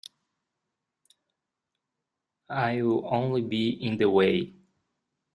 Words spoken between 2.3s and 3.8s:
I'll only be